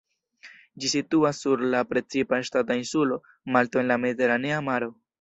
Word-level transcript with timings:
Ĝi 0.83 0.89
situas 0.93 1.41
sur 1.45 1.61
la 1.65 1.69
la 1.75 1.83
precipa 1.91 2.41
ŝtata 2.51 2.81
insulo 2.83 3.23
Malto 3.55 3.85
en 3.87 3.93
la 3.95 4.03
Mediteranea 4.07 4.69
Maro. 4.73 4.95